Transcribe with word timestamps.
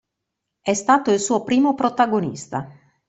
È 0.63 0.73
stato 0.73 1.11
il 1.11 1.19
suo 1.19 1.43
primo 1.43 1.75
protagonista. 1.75 2.67